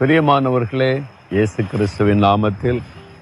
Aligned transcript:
பிரியமானவர்களே 0.00 1.02
இயேசு 1.30 1.64
கிறிஸ்துவின் 1.64 2.22
நாமத்தில் 2.22 2.78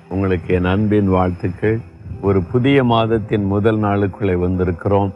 உங்களுக்கு 0.09 0.55
என் 0.55 0.65
அன்பின் 0.65 1.09
வாழ்த்துக்கள். 1.09 1.81
ஒரு 2.21 2.43
புதிய 2.43 2.85
மாதத்தின் 2.85 3.45
முதல் 3.45 3.79
நாளுக்குள்ளே 3.79 4.39
வந்திருக்கிறோம். 4.39 5.13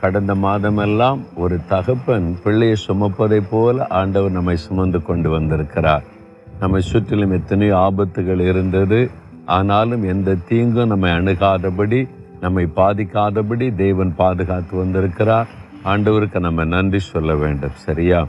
கடந்த 0.00 0.34
மாதமெல்லாம் 0.34 1.20
ஒரு 1.36 1.58
தகப்பன் 1.68 2.38
பிள்ளையை 2.44 2.76
சுமப்பதைப் 2.88 3.48
போல 3.50 3.86
ஆண்டவர் 3.86 4.30
நம்மை 4.30 4.56
சுமந்து 4.56 5.02
கொண்டு 5.02 5.30
வந்திருக்கிறார். 5.30 6.02
நம்மை 6.60 6.80
சுற்றிலும் 6.80 7.32
எத்தனையோ 7.32 7.76
ஆபத்துகள் 7.76 8.40
இருந்தது. 8.40 9.10
ஆனாலும் 9.46 10.04
எந்த 10.04 10.34
தீங்கும் 10.34 10.88
நம்மை 10.88 11.12
அணுகாதபடி 11.12 12.08
நம்மை 12.40 12.68
பாதிக்காதபடி 12.76 13.74
தேவன் 13.74 14.14
பாதுகாத்து 14.16 14.76
வந்திருக்கிறார். 14.76 15.48
ஆண்டவருக்கு 15.84 16.40
நம்ம 16.40 16.64
நன்றி 16.64 16.98
சொல்ல 16.98 17.34
வேண்டும். 17.34 17.70
சரியா? 17.74 18.26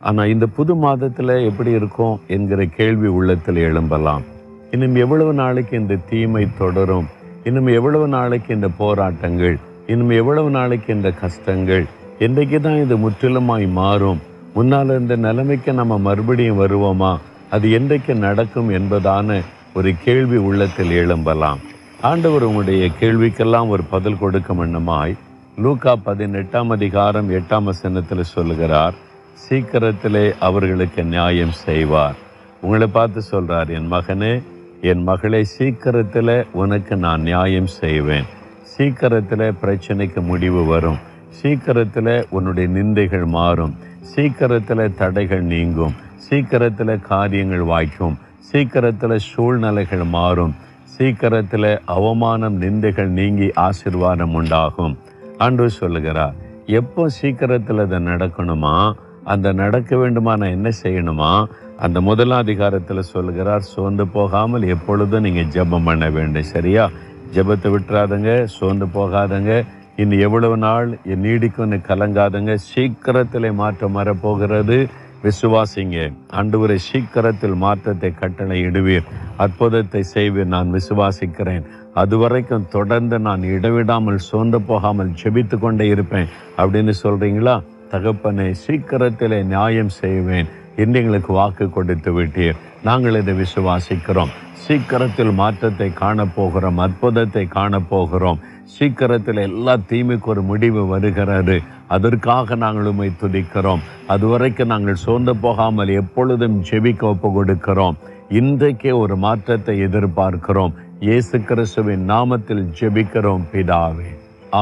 ஆனால் 0.00 0.28
இந்த 0.28 0.46
புது 0.46 0.74
மாதத்தில் 0.74 1.28
எப்படி 1.28 1.70
இருக்கும் 1.70 2.20
என்கிற 2.26 2.64
கேள்வி 2.64 3.06
உள்ளத்தில் 3.06 3.56
எழும்பலாம். 3.56 4.22
இன்னும் 4.70 4.94
எவ்வளவு 4.94 5.32
நாளைக்கு 5.32 5.78
இந்த 5.78 5.94
தீமை 5.94 6.48
தொடரும்? 6.58 7.06
இன்னும் 7.44 7.66
எவ்வளவு 7.66 8.08
நாளைக்கு 8.08 8.54
இந்த 8.54 8.68
போராட்டங்கள்? 8.68 9.58
இன்னும் 9.86 10.10
எவ்வளவு 10.10 10.50
நாளைக்கு 10.50 10.94
இந்த 10.94 11.10
கஷ்டங்கள்? 11.10 11.84
என்றைக்கு 12.18 12.60
தான் 12.60 12.82
இது 12.82 12.96
முற்றிலுமாய் 12.96 13.72
மாறும். 13.72 14.20
முன்னால் 14.54 14.88
இருந்த 14.88 15.16
நிலைமைக்கு 15.16 15.72
நம்ம 15.72 15.98
மறுபடியும் 15.98 16.60
வருவோமா? 16.60 17.18
அது 17.50 17.70
என்றைக்கு 17.70 18.14
நடக்கும் 18.14 18.70
என்பதான 18.70 19.40
ஒரு 19.74 19.92
கேள்வி 20.04 20.36
உள்ளத்தில் 20.36 20.90
எழும்பலாம். 20.90 21.60
ஆண்டவர் 22.00 22.42
உங்களுடைய 22.42 22.90
கேள்விக்கெல்லாம் 23.00 23.68
ஒரு 23.68 23.82
பதில் 23.82 24.18
கொடுக்கும் 24.18 24.60
எண்ணமாய் 24.60 25.14
லூக்கா 25.58 25.96
பதினெட்டாம் 25.96 26.70
அதிகாரம் 26.70 27.30
எட்டாம் 27.30 27.64
வசனத்தில் 27.64 28.22
சொல்லுகிறார் 28.24 28.94
சீக்கிரத்திலே 29.34 30.38
அவர்களுக்கு 30.38 31.04
நியாயம் 31.04 31.50
செய்வார். 31.50 32.14
உங்களை 32.60 32.86
பார்த்து 32.86 33.22
சொல்கிறார் 33.22 33.70
என் 33.70 33.92
மகனே 33.92 34.42
என் 34.80 35.02
மகளை 35.02 35.44
சீக்கிரத்தில் 35.44 36.46
உனக்கு 36.52 36.96
நான் 36.96 37.20
நியாயம் 37.20 37.66
செய்வேன். 37.66 38.24
சீக்கிரத்தில் 38.62 39.52
பிரச்சனைக்கு 39.62 40.20
முடிவு 40.22 40.64
வரும். 40.64 40.98
சீக்கிரத்தில் 41.28 42.26
உன்னுடைய 42.30 42.68
நிந்தைகள் 42.68 43.26
மாறும். 43.26 43.76
சீக்கிரத்தில் 44.00 44.94
தடைகள் 44.94 45.42
நீங்கும். 45.42 45.94
சீக்கிரத்தில் 46.16 47.00
காரியங்கள் 47.00 47.60
வாய்க்கும். 47.60 48.18
சீக்கிரத்தில் 48.38 49.18
சூழ்நிலைகள் 49.18 50.04
மாறும். 50.04 50.54
சீக்கிரத்தில் 50.84 51.80
அவமானம் 51.84 52.62
நிந்தைகள் 52.62 53.06
நீங்கி 53.06 53.50
ஆசிர்வாதம் 53.56 54.34
உண்டாகும். 54.34 54.98
அன்று 55.38 55.70
சொல்லுகிறார் 55.70 56.34
எப்போ 56.66 57.08
சீக்கிரத்தில் 57.08 57.78
அதை 57.78 57.98
நடக்கணுமா? 57.98 58.92
அந்த 59.24 59.52
நடக்க 59.52 59.96
வேண்டுமா 59.96 60.36
நான் 60.36 60.50
என்ன 60.50 60.70
செய்யணுமா? 60.82 61.46
அந்த 61.76 62.00
முதல் 62.00 62.30
அதிகாரத்தில் 62.30 63.02
சொல்லுகிறார் 63.02 63.60
சோர்ந்து 63.60 64.06
போகாமல் 64.06 64.62
எப்பொழுதும் 64.62 65.22
நீங்கள் 65.22 65.44
ஜெபம் 65.44 65.84
பண்ண 65.84 66.10
வேண்டும் 66.10 66.42
சரியா? 66.42 66.90
ஜெபத்தை 67.34 67.68
விட்டுறாதங்க 67.74 68.44
சோர்ந்து 68.44 68.86
போகாதங்க. 68.86 69.64
இன்னும் 69.96 70.18
எவ்வளவு 70.18 70.56
நாள் 70.56 70.98
என் 71.04 71.20
நீடிக்கும்னு 71.20 71.80
கலங்காதங்க. 71.88 72.54
சீக்கிரத்தில் 72.54 73.52
மாற்றம் 73.52 73.92
வரப்போகிறது. 73.92 74.88
விசுவாசிங்க 75.24 76.12
ஆண்டவரை 76.32 76.74
சீக்கிரத்தில் 76.74 77.54
மாற்றத்தை 77.54 78.14
கட்டளை 78.14 78.60
இடுவீர். 78.60 79.08
அற்புதத்தை 79.36 80.04
செய்வீர் 80.14 80.44
நான் 80.44 80.72
விசுவாசிக்கிறேன். 80.72 81.64
அதுவரைக்கும் 81.94 82.68
தொடர்ந்து 82.68 83.18
நான் 83.18 83.42
இடைவிடாமல் 83.42 84.18
சோர்ந்து 84.18 84.60
போகாமல் 84.60 85.08
ஜெபித்து 85.22 85.58
கொண்டே 85.58 85.86
இருப்பேன். 85.86 86.26
அப்படின்னு 86.58 86.92
சொல்கிறீங்களா 87.02 87.62
தகப்பனை 87.92 88.48
சீக்கிரத்தில் 88.64 89.36
நியாயம் 89.52 89.92
செய்வேன் 90.00 90.48
என்று 90.82 90.98
எங்களுக்கு 91.00 91.32
வாக்கு 91.32 91.66
கொடுத்து 91.70 92.10
விட்டீர். 92.18 92.60
நாங்கள் 92.88 93.18
இதை 93.20 93.34
விசுவாசிக்கிறோம். 93.40 94.32
சீக்கிரத்தில் 94.64 95.32
மாற்றத்தை 95.40 95.88
காணப்போகிறோம் 96.00 96.78
அற்புதத்தை 96.84 97.44
காணப்போகிறோம். 97.54 98.40
சீக்கிரத்தில் 98.76 99.40
எல்லா 99.46 99.74
தீமைக்கு 99.90 100.28
ஒரு 100.32 100.42
முடிவு 100.50 100.82
வருகிறது. 100.86 101.56
அதற்காக 101.96 102.56
நாங்கள் 102.64 102.88
உண்மை 102.90 103.08
துதிக்கிறோம். 103.22 103.82
அதுவரைக்கும் 104.14 104.72
நாங்கள் 104.72 105.02
சோர்ந்து 105.04 105.34
போகாமல் 105.44 105.92
எப்பொழுதும் 106.02 106.56
ஜெபிக்க 106.70 107.02
ஒப்பு 107.12 107.30
கொடுக்கிறோம் 107.36 107.98
இன்றைக்கே 108.40 108.92
ஒரு 109.02 109.16
மாற்றத்தை 109.26 109.76
எதிர்பார்க்கிறோம். 109.86 110.74
இயேசு 111.00 111.36
கிறிஸ்துவின் 111.50 112.04
நாமத்தில் 112.10 112.64
ஜெபிக்கிறோம் 112.80 113.46
பிதாவே. 113.52 114.10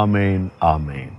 ஆமேன் 0.02 0.46
ஆமேன். 0.74 1.14